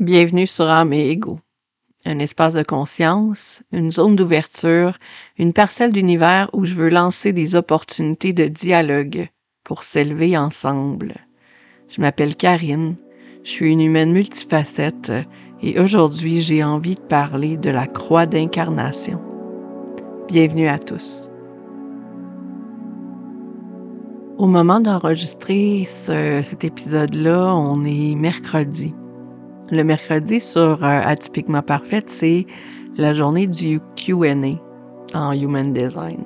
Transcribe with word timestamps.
Bienvenue 0.00 0.46
sur 0.46 0.66
Âme 0.66 0.92
et 0.92 1.10
Ego, 1.10 1.40
un 2.04 2.20
espace 2.20 2.54
de 2.54 2.62
conscience, 2.62 3.64
une 3.72 3.90
zone 3.90 4.14
d'ouverture, 4.14 4.96
une 5.38 5.52
parcelle 5.52 5.92
d'univers 5.92 6.48
où 6.52 6.64
je 6.64 6.74
veux 6.74 6.88
lancer 6.88 7.32
des 7.32 7.56
opportunités 7.56 8.32
de 8.32 8.46
dialogue 8.46 9.28
pour 9.64 9.82
s'élever 9.82 10.38
ensemble. 10.38 11.16
Je 11.88 12.00
m'appelle 12.00 12.36
Karine, 12.36 12.94
je 13.42 13.50
suis 13.50 13.72
une 13.72 13.80
humaine 13.80 14.12
multifacette 14.12 15.10
et 15.62 15.80
aujourd'hui 15.80 16.42
j'ai 16.42 16.62
envie 16.62 16.94
de 16.94 17.00
parler 17.00 17.56
de 17.56 17.70
la 17.70 17.88
croix 17.88 18.26
d'incarnation. 18.26 19.20
Bienvenue 20.28 20.68
à 20.68 20.78
tous. 20.78 21.28
Au 24.36 24.46
moment 24.46 24.78
d'enregistrer 24.78 25.86
cet 25.86 26.62
épisode-là, 26.62 27.52
on 27.52 27.84
est 27.84 28.14
mercredi. 28.14 28.94
Le 29.70 29.84
mercredi 29.84 30.40
sur 30.40 30.82
euh, 30.82 31.00
Atypiquement 31.04 31.60
Parfaite, 31.60 32.08
c'est 32.08 32.46
la 32.96 33.12
journée 33.12 33.46
du 33.46 33.80
QA 33.96 34.34
en 35.12 35.32
Human 35.32 35.74
Design. 35.74 36.24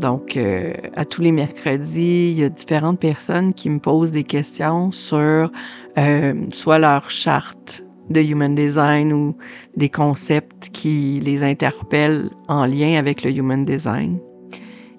Donc, 0.00 0.36
euh, 0.36 0.72
à 0.96 1.04
tous 1.04 1.22
les 1.22 1.30
mercredis, 1.30 2.32
il 2.32 2.40
y 2.40 2.42
a 2.42 2.48
différentes 2.48 2.98
personnes 2.98 3.54
qui 3.54 3.70
me 3.70 3.78
posent 3.78 4.10
des 4.10 4.24
questions 4.24 4.90
sur 4.90 5.52
euh, 5.98 6.34
soit 6.52 6.80
leur 6.80 7.08
charte 7.10 7.84
de 8.10 8.20
Human 8.20 8.56
Design 8.56 9.12
ou 9.12 9.36
des 9.76 9.88
concepts 9.88 10.70
qui 10.70 11.20
les 11.20 11.44
interpellent 11.44 12.30
en 12.48 12.66
lien 12.66 12.98
avec 12.98 13.22
le 13.22 13.30
Human 13.30 13.64
Design. 13.64 14.18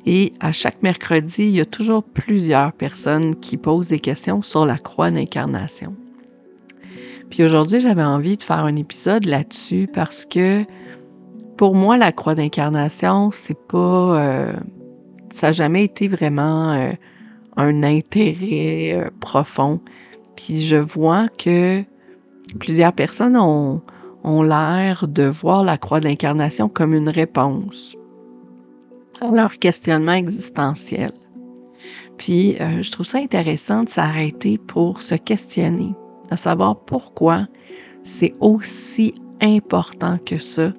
Et 0.05 0.31
à 0.39 0.53
chaque 0.53 0.81
mercredi, 0.81 1.43
il 1.43 1.55
y 1.57 1.61
a 1.61 1.65
toujours 1.65 2.03
plusieurs 2.03 2.71
personnes 2.71 3.35
qui 3.35 3.57
posent 3.57 3.89
des 3.89 3.99
questions 3.99 4.41
sur 4.41 4.65
la 4.65 4.77
croix 4.77 5.11
d'incarnation. 5.11 5.93
Puis 7.29 7.43
aujourd'hui, 7.43 7.79
j'avais 7.79 8.03
envie 8.03 8.37
de 8.37 8.43
faire 8.43 8.65
un 8.65 8.75
épisode 8.75 9.25
là-dessus 9.25 9.87
parce 9.93 10.25
que 10.25 10.65
pour 11.57 11.75
moi, 11.75 11.97
la 11.97 12.11
croix 12.11 12.35
d'incarnation, 12.35 13.31
c'est 13.31 13.59
pas. 13.67 13.77
Euh, 14.19 14.53
ça 15.31 15.47
n'a 15.47 15.51
jamais 15.51 15.83
été 15.83 16.07
vraiment 16.07 16.71
euh, 16.71 16.91
un 17.57 17.83
intérêt 17.83 18.93
euh, 18.93 19.09
profond. 19.19 19.81
Puis 20.35 20.61
je 20.61 20.77
vois 20.77 21.27
que 21.27 21.83
plusieurs 22.59 22.93
personnes 22.93 23.37
ont, 23.37 23.81
ont 24.23 24.41
l'air 24.41 25.07
de 25.07 25.23
voir 25.23 25.63
la 25.63 25.77
croix 25.77 25.99
d'incarnation 25.99 26.69
comme 26.69 26.93
une 26.93 27.09
réponse 27.09 27.95
à 29.21 29.29
leur 29.29 29.57
questionnement 29.57 30.13
existentiel. 30.13 31.11
Puis 32.17 32.55
je 32.57 32.91
trouve 32.91 33.05
ça 33.05 33.17
intéressant 33.17 33.83
de 33.83 33.89
s'arrêter 33.89 34.57
pour 34.57 35.01
se 35.01 35.15
questionner 35.15 35.93
à 36.31 36.37
savoir 36.37 36.79
pourquoi 36.79 37.47
c'est 38.03 38.33
aussi 38.39 39.13
important 39.41 40.17
que 40.25 40.37
ça 40.37 40.71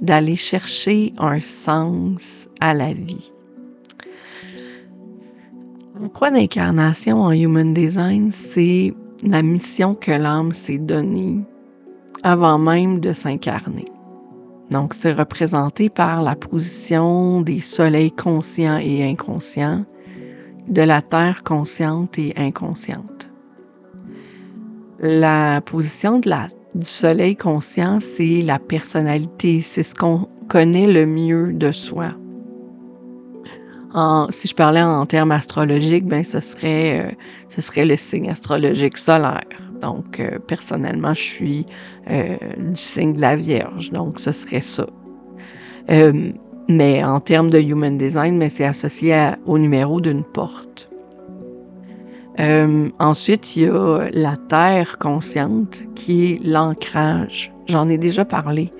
d'aller 0.00 0.36
chercher 0.36 1.12
un 1.18 1.40
sens 1.40 2.48
à 2.60 2.74
la 2.74 2.92
vie. 2.92 3.32
D'incarnation 6.20 7.22
en 7.22 7.30
Human 7.30 7.72
Design, 7.72 8.30
c'est 8.32 8.92
la 9.22 9.42
mission 9.42 9.94
que 9.94 10.10
l'âme 10.10 10.52
s'est 10.52 10.78
donnée 10.78 11.40
avant 12.22 12.58
même 12.58 13.00
de 13.00 13.12
s'incarner. 13.12 13.84
Donc, 14.70 14.94
c'est 14.94 15.12
représenté 15.12 15.90
par 15.90 16.22
la 16.22 16.34
position 16.34 17.42
des 17.42 17.60
soleils 17.60 18.10
conscients 18.10 18.78
et 18.78 19.04
inconscients, 19.04 19.84
de 20.68 20.82
la 20.82 21.02
terre 21.02 21.44
consciente 21.44 22.18
et 22.18 22.32
inconsciente. 22.36 23.13
La 25.00 25.60
position 25.60 26.20
de 26.20 26.28
la, 26.28 26.48
du 26.74 26.86
soleil 26.86 27.34
conscient, 27.34 27.98
c'est 28.00 28.40
la 28.42 28.58
personnalité, 28.58 29.60
c'est 29.60 29.82
ce 29.82 29.94
qu'on 29.94 30.28
connaît 30.48 30.86
le 30.86 31.04
mieux 31.04 31.52
de 31.52 31.72
soi. 31.72 32.12
En, 33.92 34.26
si 34.30 34.48
je 34.48 34.54
parlais 34.54 34.82
en 34.82 35.06
termes 35.06 35.30
astrologiques, 35.30 36.06
ben 36.06 36.24
ce 36.24 36.40
serait 36.40 37.00
euh, 37.00 37.10
ce 37.48 37.60
serait 37.60 37.84
le 37.84 37.96
signe 37.96 38.28
astrologique 38.28 38.98
solaire. 38.98 39.44
Donc 39.80 40.18
euh, 40.18 40.38
personnellement, 40.38 41.14
je 41.14 41.22
suis 41.22 41.66
euh, 42.10 42.36
du 42.58 42.76
signe 42.76 43.12
de 43.12 43.20
la 43.20 43.36
Vierge, 43.36 43.90
donc 43.90 44.18
ce 44.18 44.32
serait 44.32 44.60
ça. 44.60 44.86
mais 46.68 47.04
en 47.04 47.20
termes 47.20 47.50
de 47.50 47.60
human 47.60 47.98
design, 47.98 48.36
mais 48.36 48.48
c'est 48.48 48.64
associé 48.64 49.30
au 49.44 49.58
numéro 49.58 50.00
d'une 50.00 50.24
porte. 50.24 50.88
Euh, 52.40 52.90
ensuite, 52.98 53.56
il 53.56 53.62
y 53.62 53.68
a 53.68 54.08
la 54.12 54.36
terre 54.36 54.98
consciente 54.98 55.82
qui 55.94 56.32
est 56.32 56.44
l'ancrage. 56.44 57.52
J'en 57.66 57.88
ai 57.88 57.98
déjà 57.98 58.24
parlé 58.24 58.72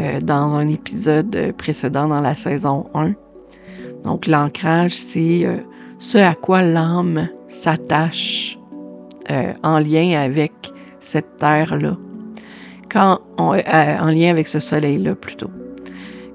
euh, 0.00 0.20
dans 0.20 0.54
un 0.54 0.66
épisode 0.66 1.52
précédent 1.56 2.08
dans 2.08 2.20
la 2.20 2.34
saison 2.34 2.86
1. 2.94 3.12
Donc, 4.04 4.26
l'ancrage, 4.26 4.94
c'est 4.94 5.46
euh, 5.46 5.58
ce 5.98 6.18
à 6.18 6.34
quoi 6.34 6.62
l'âme 6.62 7.28
s'attache 7.48 8.58
en 9.64 9.80
lien 9.80 10.20
avec 10.20 10.52
cette 11.00 11.36
terre-là. 11.38 11.96
En 12.94 14.06
lien 14.06 14.30
avec 14.30 14.46
ce 14.46 14.60
soleil-là 14.60 15.16
plutôt. 15.16 15.50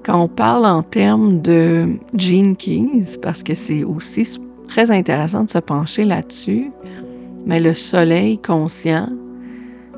Quand 0.04 0.20
on 0.20 0.28
parle 0.28 0.66
en 0.66 0.82
termes 0.82 1.40
de 1.40 1.88
Gene 2.14 2.54
Keys, 2.54 3.18
parce 3.22 3.42
que 3.42 3.54
c'est 3.54 3.82
aussi 3.82 4.26
très 4.72 4.90
intéressant 4.90 5.44
de 5.44 5.50
se 5.50 5.58
pencher 5.58 6.06
là-dessus, 6.06 6.72
mais 7.44 7.60
le 7.60 7.74
soleil 7.74 8.38
conscient 8.38 9.06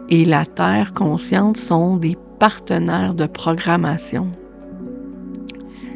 et 0.09 0.25
la 0.25 0.45
Terre 0.45 0.95
consciente 0.95 1.57
sont 1.57 1.97
des 1.97 2.17
partenaires 2.41 3.15
de 3.15 3.27
programmation. 3.27 4.27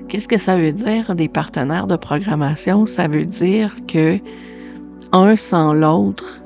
Qu'est-ce 0.06 0.28
que 0.28 0.38
ça 0.38 0.56
veut 0.56 0.72
dire 0.72 1.16
des 1.16 1.28
partenaires 1.28 1.88
de 1.88 1.96
programmation? 1.96 2.86
Ça 2.86 3.08
veut 3.08 3.26
dire 3.26 3.74
que 3.88 4.20
un 5.10 5.34
sans 5.34 5.74
l'autre, 5.74 6.40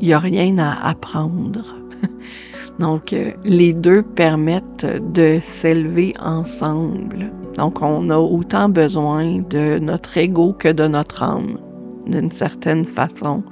il 0.00 0.08
n'y 0.08 0.12
a 0.12 0.18
rien 0.18 0.58
à 0.58 0.88
apprendre. 0.88 1.76
Donc, 2.80 3.12
euh, 3.12 3.30
les 3.44 3.74
deux 3.74 4.02
permettent 4.02 4.86
de 5.12 5.38
s'élever 5.40 6.14
ensemble. 6.20 7.30
Donc, 7.60 7.82
on 7.82 8.08
a 8.08 8.16
autant 8.16 8.70
besoin 8.70 9.42
de 9.42 9.78
notre 9.78 10.16
ego 10.16 10.54
que 10.54 10.68
de 10.68 10.88
notre 10.88 11.22
âme, 11.22 11.58
d'une 12.06 12.30
certaine 12.30 12.86
façon. 12.86 13.42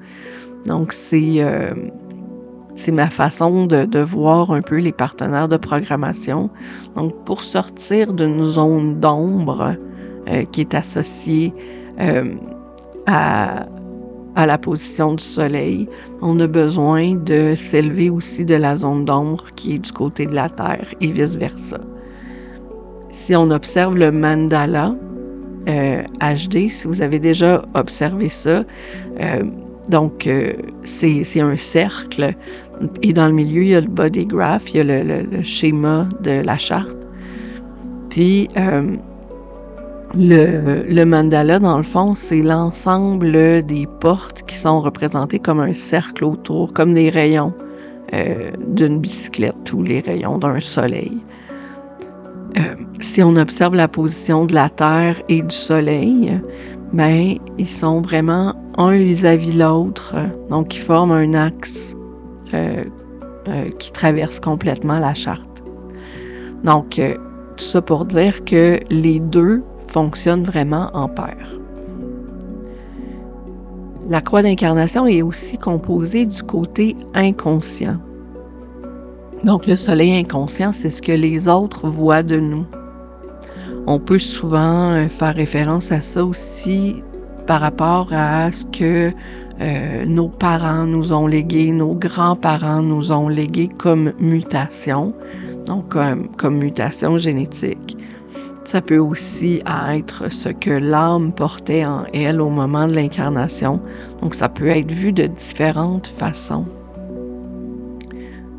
Donc, 0.65 0.95
c'est 0.95 1.43
euh, 1.43 1.75
ma 2.91 3.11
façon 3.11 3.67
de, 3.67 4.01
voir 4.01 4.51
un 4.51 4.63
peu 4.63 4.77
les 4.79 4.93
partenaires 4.93 5.47
de 5.47 5.59
programmation. 5.59 6.49
Donc, 6.97 7.23
pour 7.27 7.45
sortir 7.45 8.15
d'une 8.15 8.43
zone 8.47 8.99
d'ombre 8.99 9.77
euh, 10.31 10.45
qui 10.53 10.63
est 10.63 10.73
associée 10.73 11.53
à, 13.07 13.67
à 14.37 14.47
la 14.47 14.57
position 14.57 15.17
du 15.17 15.23
soleil, 15.23 15.87
on 16.23 16.41
a 16.41 16.47
besoin 16.47 17.15
de 17.17 17.55
s'élever 17.55 18.09
aussi 18.09 18.47
de 18.47 18.55
la 18.55 18.75
zone 18.75 19.05
d'ombre 19.05 19.45
qui 19.55 19.75
est 19.75 19.79
du 19.81 19.93
côté 19.93 20.25
de 20.25 20.35
la 20.35 20.49
Terre 20.49 20.95
et 21.03 21.13
vice-versa. 21.13 21.79
Si 23.29 23.37
on 23.37 23.51
observe 23.51 23.95
le 23.95 24.11
mandala 24.11 24.95
euh, 25.69 26.03
HD, 26.23 26.71
si 26.71 26.87
vous 26.87 27.03
avez 27.03 27.19
déjà 27.19 27.63
observé 27.75 28.31
ça, 28.31 28.65
euh, 29.21 29.43
donc 29.91 30.27
euh, 30.27 30.55
c'est 30.85 31.39
un 31.39 31.55
cercle 31.55 32.33
et 33.03 33.13
dans 33.13 33.27
le 33.27 33.35
milieu, 33.35 33.63
il 33.65 33.69
y 33.69 33.75
a 33.75 33.83
le 33.83 33.87
body 33.87 34.25
graph, 34.25 34.73
il 34.73 34.77
y 34.79 34.81
a 34.81 35.05
le, 35.05 35.43
schéma 35.43 36.09
de 36.23 36.41
la 36.41 36.57
charte. 36.57 36.97
Puis 38.09 38.49
le, 40.15 40.85
le, 40.89 41.05
mandala, 41.05 41.59
dans 41.59 41.77
le 41.77 41.83
fond, 41.83 42.15
c'est 42.15 42.41
l'ensemble 42.41 43.63
des 43.67 43.87
portes 44.01 44.43
qui 44.47 44.57
sont 44.57 44.81
représentées 44.81 45.39
comme 45.39 45.61
un 45.61 45.75
cercle 45.75 46.25
autour, 46.25 46.73
comme 46.73 46.95
les 46.95 47.11
rayons 47.11 47.53
euh, 48.15 48.49
d'une 48.69 49.01
bicyclette 49.01 49.71
ou 49.75 49.83
les 49.83 50.01
rayons 50.01 50.39
d'un 50.39 50.61
soleil. 50.61 51.19
Euh, 52.57 52.75
si 53.01 53.23
on 53.23 53.37
observe 53.37 53.75
la 53.75 53.89
position 53.89 54.47
de 54.47 54.55
la 54.55 54.69
Terre 54.71 55.21
et 55.29 55.43
du 55.43 55.55
Soleil, 55.55 56.41
ben, 56.93 57.37
ils 57.59 57.69
sont 57.69 58.01
vraiment 58.01 58.55
un 58.79 58.97
vis-à-vis 58.97 59.53
l'autre, 59.53 60.15
donc 60.51 60.75
ils 60.75 60.81
forment 60.81 61.13
un 61.13 61.35
axe 61.35 61.95
euh, 62.55 62.85
qui 63.79 63.93
traverse 63.93 64.41
complètement 64.41 64.99
la 64.99 65.15
charte. 65.15 65.63
Donc, 66.65 67.01
tout 67.57 67.65
ça 67.65 67.83
pour 67.83 68.05
dire 68.05 68.45
que 68.45 68.79
les 68.91 69.21
deux 69.21 69.63
fonctionne 69.89 70.43
vraiment 70.43 70.91
en 70.95 71.09
paire. 71.09 71.59
La 74.09 74.23
croix 74.23 74.43
d'incarnation 74.43 75.07
est 75.07 75.21
aussi 75.21 75.59
composée 75.59 76.25
du 76.25 76.43
côté 76.43 76.97
inconscient. 77.15 77.99
Donc 79.45 79.67
le 79.67 79.77
soleil 79.77 80.13
inconscient, 80.19 80.73
c'est 80.73 80.91
ce 80.91 81.01
que 81.01 81.13
les 81.13 81.49
autres 81.49 81.87
voient 81.87 82.23
de 82.23 82.39
nous. 82.39 82.67
On 83.87 83.99
peut 83.99 84.19
souvent 84.19 84.93
euh, 84.93 85.09
faire 85.09 85.35
référence 85.35 85.93
à 85.93 86.01
ça 86.01 86.25
aussi 86.25 87.03
par 87.47 87.61
rapport 87.61 88.09
à 88.13 88.53
ce 88.53 88.65
que 88.67 89.13
euh, 89.61 90.05
nos 90.07 90.29
parents 90.29 90.85
nous 90.85 91.13
ont 91.13 91.27
légué, 91.27 91.73
nos 91.73 91.95
grands-parents 91.95 92.83
nous 92.83 93.13
ont 93.13 93.29
légué 93.29 93.69
comme 93.69 94.13
mutation, 94.21 95.15
donc 95.67 95.89
comme, 95.89 96.29
comme 96.37 96.59
mutation 96.59 97.17
génétique. 97.17 97.97
Ça 98.65 98.83
peut 98.83 98.99
aussi 98.99 99.63
être 99.91 100.31
ce 100.31 100.51
que 100.51 100.71
l'âme 100.71 101.33
portait 101.33 101.87
en 101.87 102.05
elle 102.13 102.43
au 102.43 102.51
moment 102.51 102.87
de 102.87 102.93
l'incarnation. 102.93 103.81
Donc 104.21 104.35
ça 104.35 104.51
peut 104.51 104.69
être 104.69 104.93
vu 104.93 105.11
de 105.11 105.25
différentes 105.25 106.07
façons. 106.07 106.67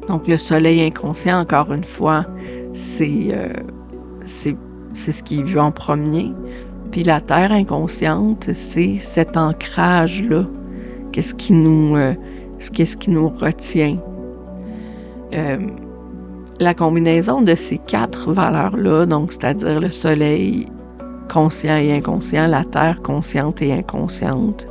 Donc 0.09 0.27
le 0.27 0.37
soleil 0.37 0.81
inconscient, 0.81 1.39
encore 1.39 1.71
une 1.71 1.83
fois, 1.83 2.25
c'est 2.73 3.29
euh, 3.31 3.53
ce 4.25 5.21
qui 5.23 5.39
est 5.39 5.57
en 5.59 5.71
premier. 5.71 6.33
Puis 6.91 7.03
la 7.03 7.21
terre 7.21 7.51
inconsciente, 7.51 8.49
c'est 8.53 8.97
cet 8.97 9.37
ancrage-là. 9.37 10.45
Qu'est-ce 11.11 11.35
qui 11.35 11.53
nous, 11.53 11.95
euh, 11.95 12.13
qu'est-ce 12.73 12.97
qui 12.97 13.11
nous 13.11 13.29
retient? 13.29 13.97
Euh, 15.33 15.59
la 16.59 16.73
combinaison 16.73 17.43
de 17.43 17.53
ces 17.53 17.77
quatre 17.77 18.33
valeurs-là, 18.33 19.05
donc 19.05 19.31
c'est-à-dire 19.31 19.79
le 19.79 19.91
soleil 19.91 20.67
conscient 21.31 21.77
et 21.77 21.93
inconscient, 21.93 22.47
la 22.47 22.63
terre 22.63 22.99
consciente 23.03 23.61
et 23.61 23.71
inconsciente, 23.71 24.67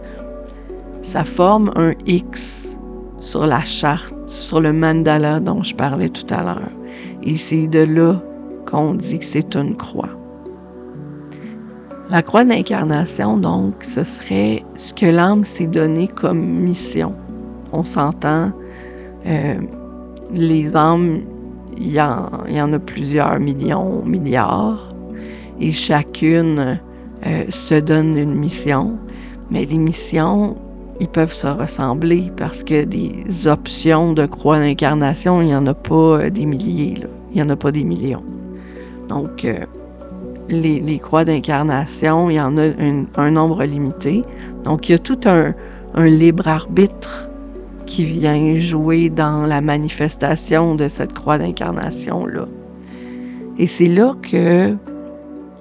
ça 1.02 1.22
forme 1.22 1.70
un 1.76 1.92
X 2.06 2.67
sur 3.20 3.46
la 3.46 3.64
charte, 3.64 4.14
sur 4.26 4.60
le 4.60 4.72
mandala 4.72 5.40
dont 5.40 5.62
je 5.62 5.74
parlais 5.74 6.08
tout 6.08 6.26
à 6.32 6.42
l'heure. 6.42 6.70
Et 7.22 7.36
c'est 7.36 7.66
de 7.66 7.80
là 7.80 8.20
qu'on 8.66 8.94
dit 8.94 9.18
que 9.18 9.24
c'est 9.24 9.56
une 9.56 9.76
croix. 9.76 10.10
La 12.10 12.22
croix 12.22 12.44
d'incarnation, 12.44 13.36
donc, 13.36 13.74
ce 13.84 14.02
serait 14.02 14.64
ce 14.76 14.94
que 14.94 15.06
l'âme 15.06 15.44
s'est 15.44 15.66
donné 15.66 16.08
comme 16.08 16.40
mission. 16.40 17.14
On 17.72 17.84
s'entend, 17.84 18.50
euh, 19.26 19.56
les 20.32 20.74
âmes, 20.74 21.20
il 21.76 21.92
y, 21.92 22.00
en, 22.00 22.72
a 22.72 22.78
plusieurs 22.78 23.38
millions, 23.38 24.02
milliards, 24.04 24.88
et 25.60 25.70
chacune 25.70 26.80
euh, 27.26 27.44
se 27.50 27.74
donne 27.74 28.16
une 28.16 28.34
mission, 28.34 28.98
mais 29.50 29.66
les 29.66 29.78
missions, 29.78 30.56
ils 31.00 31.08
peuvent 31.08 31.32
se 31.32 31.46
ressembler 31.46 32.30
parce 32.36 32.62
que 32.64 32.84
des 32.84 33.46
options 33.46 34.12
de 34.12 34.26
croix 34.26 34.58
d'incarnation, 34.58 35.40
il 35.42 35.46
n'y 35.46 35.54
en 35.54 35.66
a 35.66 35.74
pas 35.74 35.94
euh, 35.94 36.30
des 36.30 36.46
milliers, 36.46 36.94
il 37.30 37.36
n'y 37.36 37.42
en 37.42 37.48
a 37.50 37.56
pas 37.56 37.70
des 37.70 37.84
millions. 37.84 38.24
Donc, 39.08 39.46
les, 40.48 40.98
croix 40.98 41.24
d'incarnation, 41.24 42.30
il 42.30 42.34
y 42.34 42.40
en 42.40 42.56
a 42.56 42.68
un, 43.16 43.30
nombre 43.30 43.64
limité. 43.64 44.24
Donc, 44.64 44.88
il 44.88 44.92
y 44.92 44.94
a 44.94 44.98
tout 44.98 45.20
un, 45.26 45.54
libre 45.96 46.46
arbitre 46.46 47.28
qui 47.86 48.04
vient 48.04 48.56
jouer 48.58 49.08
dans 49.08 49.46
la 49.46 49.60
manifestation 49.60 50.74
de 50.74 50.88
cette 50.88 51.12
croix 51.12 51.38
d'incarnation-là. 51.38 52.46
Et 53.58 53.66
c'est 53.66 53.86
là 53.86 54.14
que 54.22 54.74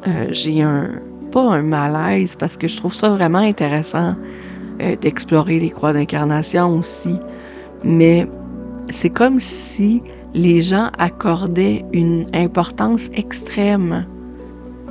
euh, 0.08 0.28
j'ai 0.30 0.62
un, 0.62 0.90
pas 1.32 1.42
un 1.42 1.64
malaise, 1.64 2.36
parce 2.36 2.58
que 2.58 2.68
je 2.68 2.78
trouve 2.78 2.94
ça 2.94 3.10
vraiment 3.10 3.40
intéressant 3.40 4.16
euh, 4.82 4.96
d'explorer 4.96 5.60
les 5.60 5.70
croix 5.70 5.94
d'incarnation 5.94 6.78
aussi, 6.78 7.16
mais 7.84 8.28
c'est 8.90 9.10
comme 9.10 9.40
si 9.40 10.02
les 10.34 10.62
gens 10.62 10.90
accordaient 10.98 11.86
une 11.94 12.26
importance 12.34 13.10
extrême 13.14 14.06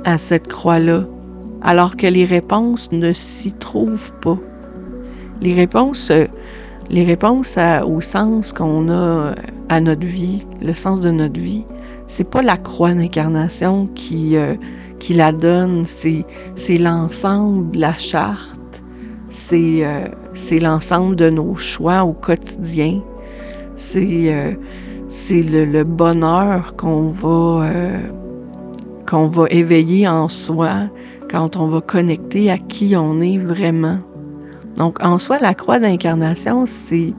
à 0.05 0.17
cette 0.17 0.47
croix-là, 0.47 1.05
alors 1.61 1.95
que 1.95 2.07
les 2.07 2.25
réponses 2.25 2.91
ne 2.91 3.13
s'y 3.13 3.53
trouvent 3.53 4.13
pas. 4.21 4.37
Les 5.41 5.53
réponses, 5.53 6.11
euh, 6.11 6.25
les 6.89 7.03
réponses 7.03 7.57
au 7.85 8.01
sens 8.01 8.53
qu'on 8.53 8.89
a 8.89 9.35
à 9.69 9.81
notre 9.81 10.05
vie, 10.05 10.45
le 10.61 10.73
sens 10.73 11.01
de 11.01 11.11
notre 11.11 11.39
vie, 11.39 11.65
c'est 12.07 12.29
pas 12.29 12.41
la 12.41 12.57
croix 12.57 12.93
d'incarnation 12.93 13.87
qui, 13.93 14.37
euh, 14.37 14.55
qui 14.99 15.13
la 15.13 15.31
donne, 15.31 15.83
c'est, 15.85 16.25
l'ensemble 16.77 17.77
la 17.77 17.95
charte, 17.95 18.56
c'est, 19.37 19.85
euh, 19.85 20.07
l'ensemble 20.61 21.15
de 21.15 21.29
nos 21.29 21.55
choix 21.55 22.03
au 22.03 22.13
quotidien, 22.13 23.01
c'est, 23.75 24.57
c'est 25.07 25.43
le, 25.43 25.83
bonheur 25.83 26.75
qu'on 26.75 27.07
va 27.07 27.67
qu'on 29.05 29.27
va 29.27 29.45
éveiller 29.49 30.05
en 30.07 30.27
soi 30.27 30.89
quand 31.29 31.55
on 31.55 31.67
va 31.67 31.79
connecter 31.79 32.51
à 32.51 32.57
qui 32.57 32.95
on 32.95 33.21
est 33.21 33.37
vraiment. 33.37 33.99
Donc, 34.75 35.01
en 35.03 35.17
soi, 35.17 35.39
la 35.39 35.53
croix 35.53 35.79
d'incarnation, 35.79 36.65
c'est 36.65 37.13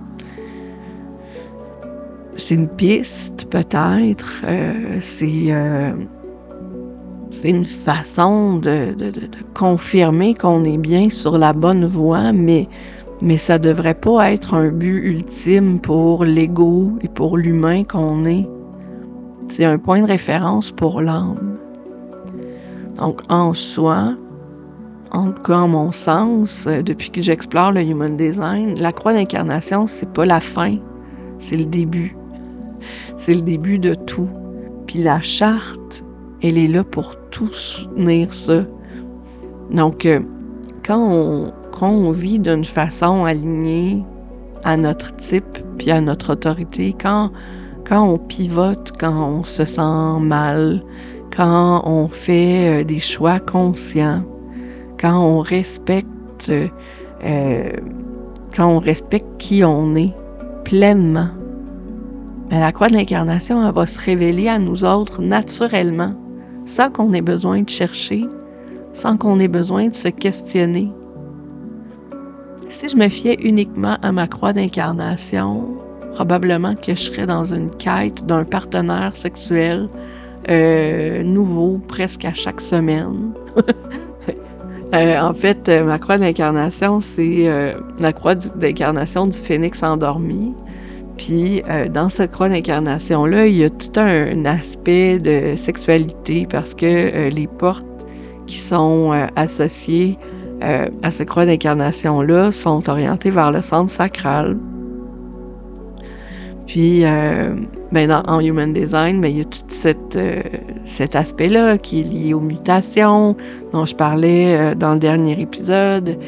c'est 2.39 2.55
une 2.55 2.69
piste 2.69 3.47
peut-être, 3.51 4.43
euh, 4.47 4.99
c'est 5.01 5.49
euh, 5.49 5.93
c'est 7.31 7.51
une 7.51 7.65
façon 7.65 8.57
de, 8.57 8.95
confirmer 9.55 10.35
qu'on 10.35 10.65
est 10.65 10.79
bien 10.79 11.11
sur 11.11 11.39
la 11.39 11.53
bonne 11.53 11.85
voie, 11.85 12.33
mais 12.33 12.69
mais 13.21 13.37
ça 13.37 13.59
devrait 13.59 13.95
pas 13.95 14.33
être 14.33 14.55
un 14.55 14.69
but 14.69 15.03
ultime 15.05 15.81
pour 15.81 16.25
l'ego 16.25 16.93
et 17.03 17.09
pour 17.09 17.37
l'humain 17.37 17.83
qu'on 17.83 18.25
est. 18.25 18.49
C'est 19.49 19.65
un 19.65 19.79
point 19.79 20.03
de 20.03 20.07
référence 20.07 20.71
pour 20.71 21.01
l'âme. 21.01 21.59
Donc, 22.99 23.21
en 23.29 23.55
soi, 23.55 24.15
en 25.11 25.33
tout 25.33 25.43
cas, 25.43 25.57
en 25.57 25.69
mon 25.69 25.91
sens, 25.91 26.67
euh, 26.67 26.83
depuis 26.83 27.11
que 27.11 27.23
j'explore 27.23 27.73
le 27.73 27.83
human 27.83 28.17
design, 28.17 28.79
la 28.79 28.93
croix 28.93 29.13
d'incarnation, 29.13 29.87
c'est 29.87 30.13
pas 30.13 30.27
la 30.27 30.41
fin, 30.41 30.77
c'est 31.39 31.57
le 31.57 31.65
début. 31.65 32.17
C'est 33.17 33.35
le 33.35 33.43
début 33.43 33.79
de 33.79 33.95
tout. 33.95 34.29
Puis 34.87 35.03
la 35.03 35.21
charte, 35.21 36.05
elle 36.43 36.59
est 36.59 36.69
là 36.69 36.85
pour 36.85 37.17
tout 37.31 37.53
soutenir 37.53 38.33
ça. 38.33 38.65
Donc, 39.71 40.07
euh, 40.07 40.21
quand 40.87 41.53
on, 41.81 42.11
vit 42.11 42.39
d'une 42.39 42.65
façon 42.65 43.25
alignée 43.25 44.05
à 44.65 44.77
notre 44.77 45.15
type 45.17 45.59
puis 45.79 45.91
à 45.91 46.01
notre 46.01 46.33
autorité, 46.33 46.95
quand, 46.99 47.31
quand 47.87 48.03
on 48.03 48.19
pivote, 48.19 48.93
quand 48.99 49.15
on 49.15 49.45
se 49.45 49.65
sent 49.65 50.21
mal, 50.21 50.83
quand 51.37 51.83
on 51.85 52.09
fait 52.09 52.81
euh, 52.81 52.85
des 52.85 52.99
choix 52.99 53.39
conscients, 53.39 54.23
quand 54.99 55.19
on 55.19 55.41
respecte, 55.41 56.51
euh, 56.51 57.73
quand 58.57 58.67
on 58.67 58.79
respecte 58.79 59.27
qui 59.39 59.63
on 59.63 59.95
est 59.95 60.15
pleinement. 60.65 61.29
Mais 62.51 62.61
la 62.61 62.73
croix 62.73 62.89
de 62.89 62.95
l'incarnation, 62.95 63.71
va 63.71 63.87
se 63.87 64.01
révéler 64.01 64.49
à 64.49 64.59
nous 64.59 64.85
autres 64.85 65.21
naturellement, 65.21 66.15
sans 66.69 66.91
qu'on 66.91 67.13
ait 67.15 67.23
besoin 67.23 67.63
de 67.63 67.71
chercher, 67.71 68.27
sans 68.93 69.17
qu'on 69.17 69.39
ait 69.39 69.49
besoin 69.49 69.89
de 69.89 69.95
se 69.95 70.09
questionner. 70.09 70.93
Si 72.69 72.89
je 72.91 72.97
me 72.97 73.09
fiais 73.09 73.39
uniquement 73.43 73.97
à 74.03 74.13
ma 74.13 74.27
croix 74.29 74.53
d'incarnation, 74.53 75.67
probablement 76.13 76.75
que 76.77 76.95
je 76.95 77.01
serais 77.01 77.27
dans 77.27 77.45
une 77.55 77.71
quête 77.71 78.25
d'un 78.27 78.45
partenaire 78.45 79.17
sexuel 79.17 79.89
euh, 80.51 81.23
nouveau 81.23 81.81
presque 81.89 82.25
à 82.25 82.35
chaque 82.35 82.61
semaine. 82.61 83.33
Euh, 84.95 85.21
en 85.21 85.35
fait, 85.35 85.69
euh, 85.69 85.85
ma 85.85 85.99
croix 85.99 86.17
d'incarnation, 86.17 87.03
c'est 87.03 87.47
la 88.01 88.13
croix 88.15 88.35
d'incarnation 88.35 89.27
du 89.27 89.37
phénix 89.37 89.83
endormi. 89.83 90.55
Puis 91.19 91.63
dans 91.93 92.09
cette 92.09 92.31
croix 92.31 92.49
d'incarnation-là, 92.49 93.47
il 93.47 93.57
y 93.57 93.65
a 93.65 93.71
tout 93.71 94.01
un, 94.01 94.45
aspect 94.47 95.19
de 95.19 95.55
sexualité 95.57 96.47
parce 96.49 96.75
que 96.75 97.29
les 97.29 97.47
portes 97.47 97.85
qui 98.47 98.57
sont 98.57 99.13
associées 99.37 100.17
à 100.63 101.11
cette 101.11 101.29
croix 101.29 101.45
d'incarnation-là 101.45 102.53
sont 102.53 102.89
orientées 102.89 103.31
vers 103.31 103.53
le 103.53 103.61
centre 103.61 103.91
sacral. 103.91 104.57
Puis, 106.69 107.07
euh, 107.07 107.55
ben 107.93 108.13
en 108.13 108.41
Human 108.41 108.75
Design, 108.75 109.23
ben, 109.23 109.29
il 109.29 109.39
y 109.39 109.41
a 109.41 109.45
tout 109.45 109.65
euh, 110.17 110.43
cet 110.85 111.17
aspect-là 111.17 111.79
qui 111.79 112.01
est 112.01 112.03
lié 112.03 112.35
aux 112.35 112.41
mutations 112.41 113.37
dont 113.73 113.87
je 113.87 113.97
parlais 113.97 114.55
euh, 114.55 114.75
dans 114.75 114.93
le 114.93 114.99
dernier 114.99 115.41
épisode. 115.41 116.19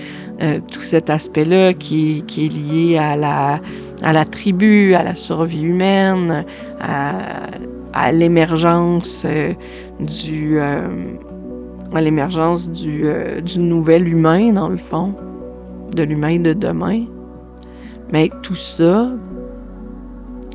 tout 0.73 0.81
cet 0.81 1.11
aspect-là 1.11 1.75
qui, 1.75 2.25
est 2.27 2.49
lié 2.49 2.97
à 2.97 3.17
la, 3.17 3.61
à 4.03 4.13
la 4.13 4.25
tribu, 4.25 4.95
à 4.95 5.03
la 5.03 5.15
survie 5.15 5.63
humaine, 5.63 6.45
à, 6.81 7.13
à 7.93 8.13
l'émergence 8.13 9.25
du 9.99 10.59
à 11.95 12.01
l'émergence 12.01 12.69
du, 12.71 13.05
nouvel 13.59 14.09
humain, 14.09 14.53
dans 14.53 14.69
le 14.69 14.77
fond, 14.77 15.15
de 15.95 16.03
l'humain 16.03 16.39
de 16.39 16.53
demain. 16.53 17.05
Mais 18.13 18.31
tout 18.43 18.55
ça, 18.55 19.11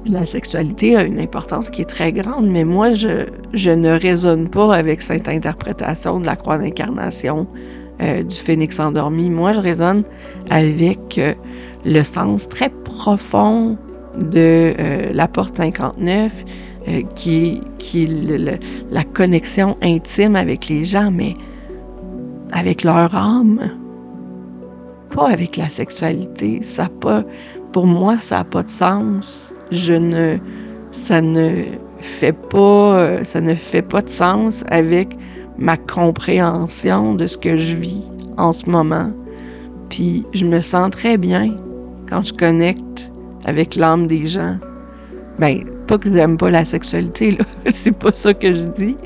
la 0.06 0.26
sexualité 0.26 0.96
a 0.96 1.04
une 1.04 1.20
importance 1.20 1.70
qui 1.70 1.82
est 1.82 1.90
très 1.90 2.12
grande, 2.14 2.48
mais 2.48 2.64
moi, 2.64 2.94
je, 2.94 3.26
je 3.54 3.72
ne 3.72 4.00
raisonne 4.00 4.50
pas 4.50 4.74
avec 4.76 5.02
cette 5.02 5.28
interprétation 5.28 6.20
de 6.20 6.26
la 6.26 6.36
croix 6.36 6.58
d'incarnation 6.58 7.48
euh, 8.02 8.24
du 8.24 8.36
phénix 8.36 8.80
endormi. 8.80 9.30
Moi, 9.30 9.54
je 9.54 9.60
résonne 9.60 10.04
avec 10.50 11.18
euh, 11.18 11.34
le 11.86 12.04
sens 12.04 12.50
très 12.50 12.70
profond 12.70 13.78
de 14.18 14.74
euh, 14.80 15.12
la 15.14 15.28
porte 15.28 15.58
59, 15.58 16.44
qui, 17.16 17.62
qui 17.80 18.04
est 18.04 18.62
la 18.92 19.04
connexion 19.04 19.76
intime 19.82 20.36
avec 20.36 20.70
les 20.70 20.84
gens, 20.84 21.10
mais 21.10 21.34
avec 22.52 22.84
leur 22.84 23.16
âme, 23.16 23.72
pas 25.10 25.30
avec 25.30 25.58
la 25.58 25.68
sexualité. 25.68 26.62
Ça 26.62 26.88
pas, 27.02 27.24
pour 27.72 27.88
moi, 27.88 28.20
ça 28.20 28.38
n'a 28.38 28.44
pas 28.44 28.62
de 28.62 28.70
sens. 28.70 29.52
Je 29.72 29.94
ne, 29.94 30.38
ça 30.92 31.22
ne 31.22 31.64
fait 31.98 32.38
pas, 32.50 33.26
ça 33.26 33.42
ne 33.42 33.56
fait 33.56 33.82
pas 33.82 34.04
de 34.04 34.10
sens 34.10 34.64
avec 34.70 35.18
ma 35.58 35.78
compréhension 35.78 37.16
de 37.16 37.28
ce 37.28 37.38
que 37.38 37.58
je 37.58 37.76
vis 37.76 38.10
en 38.38 38.54
ce 38.54 38.70
moment. 38.70 39.12
Puis 39.90 40.24
je 40.34 40.46
me 40.46 40.62
sens 40.62 40.92
très 40.92 41.18
bien 41.18 41.56
quand 42.08 42.22
je 42.22 42.34
connecte 42.34 43.12
avec 43.46 43.76
l'âme 43.76 44.08
des 44.08 44.26
gens. 44.26 44.58
Ben, 45.40 45.64
pas 45.88 45.98
que 45.98 46.12
j'aime 46.12 46.38
pas 46.38 46.50
la 46.50 46.66
sexualité, 46.66 47.32
là, 47.32 47.46
c'est 47.74 47.92
pas 47.92 48.12
ça 48.12 48.34
que 48.34 48.54
je 48.54 48.62
dis, 48.62 48.98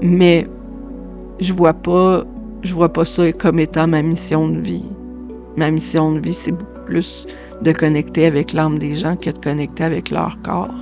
mais 0.00 0.46
je 1.38 1.52
vois 1.52 1.74
pas, 1.74 2.24
je 2.62 2.72
vois 2.72 2.92
pas 2.92 3.04
ça 3.04 3.30
comme 3.32 3.58
étant 3.58 3.86
ma 3.86 4.02
mission 4.02 4.48
de 4.48 4.58
vie. 4.58 4.84
Ma 5.56 5.70
mission 5.70 6.12
de 6.12 6.20
vie, 6.20 6.34
c'est 6.34 6.52
beaucoup 6.52 6.84
plus 6.86 7.26
de 7.62 7.72
connecter 7.72 8.26
avec 8.26 8.52
l'âme 8.52 8.78
des 8.78 8.94
gens 8.94 9.16
que 9.16 9.30
de 9.30 9.38
connecter 9.38 9.84
avec 9.84 10.10
leur 10.10 10.40
corps. 10.42 10.74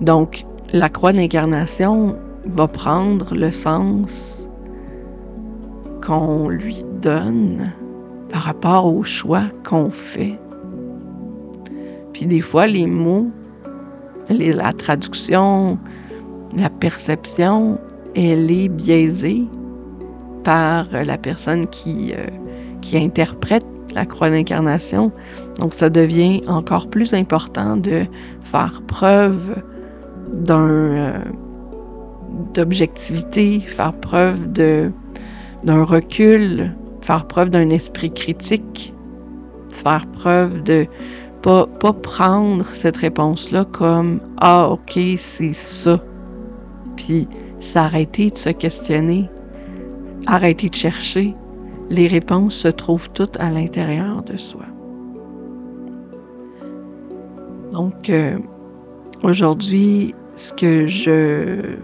Donc, 0.00 0.44
la 0.72 0.88
croix 0.88 1.12
d'incarnation, 1.12 2.16
va 2.46 2.68
prendre 2.68 3.34
le 3.34 3.50
sens 3.50 4.48
qu'on 6.04 6.48
lui 6.48 6.84
donne 7.00 7.72
par 8.34 8.42
rapport 8.42 8.92
au 8.92 9.04
choix 9.04 9.44
qu'on 9.62 9.90
fait. 9.90 10.36
Puis 12.12 12.26
des 12.26 12.40
fois, 12.40 12.66
les 12.66 12.84
mots, 12.84 13.30
la 14.28 14.72
traduction, 14.72 15.78
la 16.56 16.68
perception, 16.68 17.78
elle 18.16 18.50
est 18.50 18.68
biaisée 18.68 19.44
par 20.42 20.88
la 20.90 21.16
personne 21.16 21.68
qui, 21.68 22.12
euh, 22.12 22.26
qui 22.80 22.98
interprète 22.98 23.64
la 23.94 24.04
croix 24.04 24.30
d'incarnation. 24.30 25.12
Donc 25.60 25.72
ça 25.72 25.88
devient 25.88 26.40
encore 26.48 26.90
plus 26.90 27.14
important 27.14 27.76
de 27.76 28.02
faire 28.42 28.82
preuve 28.88 29.62
d'un... 30.32 30.68
Euh, 30.68 31.18
d'objectivité, 32.52 33.60
faire 33.60 33.92
preuve 33.92 34.50
de, 34.50 34.90
d'un 35.62 35.84
recul, 35.84 36.74
faire 37.04 37.26
preuve 37.26 37.50
d'un 37.50 37.68
esprit 37.68 38.10
critique, 38.10 38.94
faire 39.70 40.06
preuve 40.06 40.62
de 40.62 40.86
pas, 41.42 41.66
pas 41.66 41.92
prendre 41.92 42.64
cette 42.66 42.96
réponse-là 42.96 43.66
comme 43.66 44.20
Ah, 44.40 44.70
ok, 44.70 44.98
c'est 45.18 45.52
ça. 45.52 46.02
Puis 46.96 47.28
s'arrêter 47.60 48.30
de 48.30 48.38
se 48.38 48.48
questionner, 48.48 49.28
arrêter 50.26 50.70
de 50.70 50.74
chercher. 50.74 51.34
Les 51.90 52.06
réponses 52.06 52.54
se 52.54 52.68
trouvent 52.68 53.10
toutes 53.10 53.38
à 53.38 53.50
l'intérieur 53.50 54.22
de 54.22 54.38
soi. 54.38 54.64
Donc, 57.72 58.08
euh, 58.08 58.38
aujourd'hui, 59.22 60.14
ce 60.36 60.54
que 60.54 60.86
je 60.86 61.76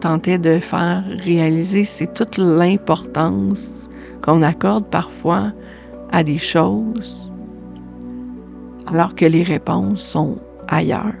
tentais 0.00 0.38
de 0.38 0.58
faire 0.58 1.04
réaliser, 1.22 1.84
c'est 1.84 2.14
toute 2.14 2.38
l'importance 2.38 3.90
qu'on 4.24 4.40
accorde 4.40 4.86
parfois 4.86 5.52
à 6.10 6.24
des 6.24 6.38
choses, 6.38 7.30
alors 8.86 9.14
que 9.14 9.26
les 9.26 9.42
réponses 9.42 10.02
sont 10.02 10.38
ailleurs. 10.68 11.12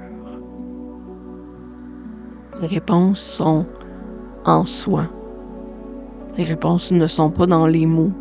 Les 2.62 2.66
réponses 2.66 3.20
sont 3.20 3.66
en 4.46 4.64
soi. 4.64 5.06
Les 6.38 6.44
réponses 6.44 6.92
ne 6.92 7.06
sont 7.06 7.30
pas 7.30 7.46
dans 7.46 7.66
les 7.66 7.84
mots. 7.84 8.12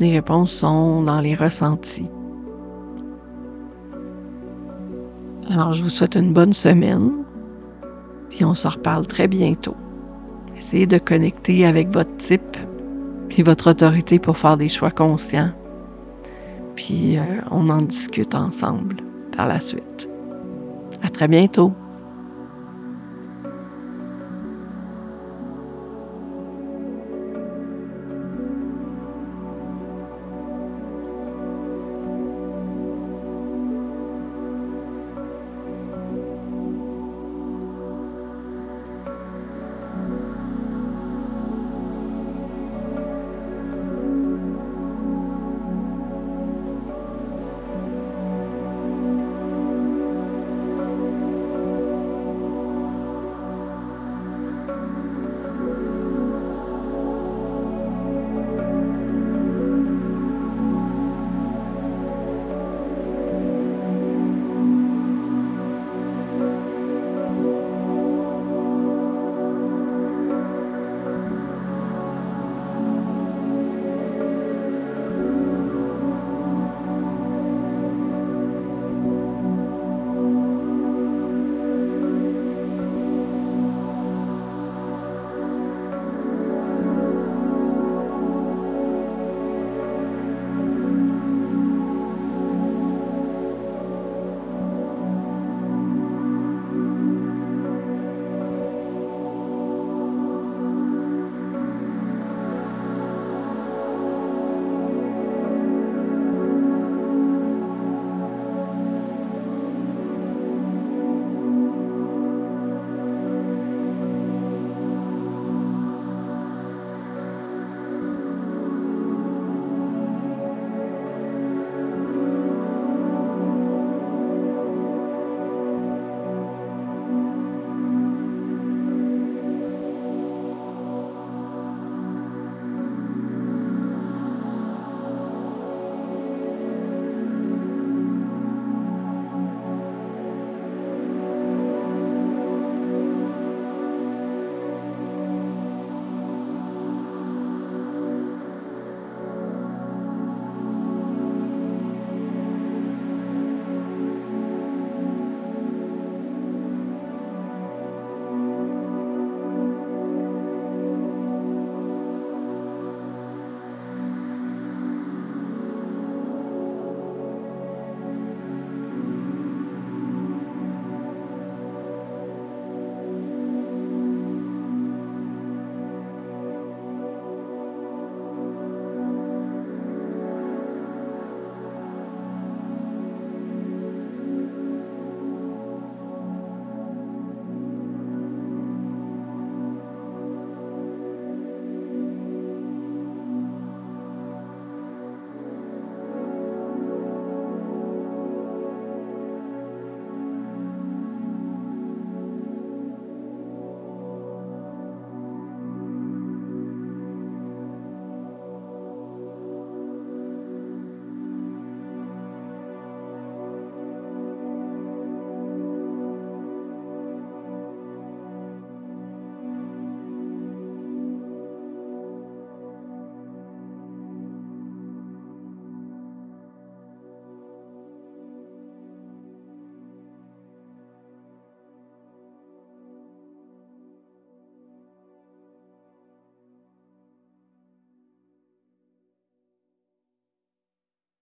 Les 0.00 0.10
réponses 0.10 0.52
sont 0.52 1.02
dans 1.02 1.20
les 1.20 1.34
ressentis. 1.34 2.08
Alors, 5.50 5.74
je 5.74 5.82
vous 5.82 5.90
souhaite 5.90 6.14
une 6.14 6.32
bonne 6.32 6.54
semaine. 6.54 7.12
Puis 8.30 8.44
on 8.46 8.54
se 8.54 8.66
reparle 8.66 9.06
très 9.06 9.28
bientôt. 9.28 9.76
Essayez 10.56 10.86
de 10.86 10.98
connecter 10.98 11.66
avec 11.66 11.88
votre 11.88 12.16
type 12.16 12.56
puis 13.28 13.42
votre 13.42 13.70
autorité 13.70 14.18
pour 14.18 14.36
faire 14.36 14.58
des 14.58 14.68
choix 14.68 14.90
conscients. 14.90 15.52
Puis 16.76 17.16
euh, 17.16 17.22
on 17.50 17.68
en 17.68 17.80
discute 17.80 18.34
ensemble 18.34 18.96
par 19.34 19.48
la 19.48 19.58
suite. 19.58 20.08
À 21.02 21.08
très 21.08 21.28
bientôt. 21.28 21.72